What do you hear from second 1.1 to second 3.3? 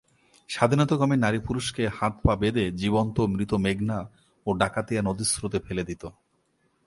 নারী পুরুষকে হাত-পা বেঁধে জীবন্ত